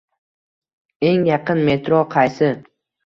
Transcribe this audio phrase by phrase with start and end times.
[1.09, 2.51] Eng yaqin metro qaysi?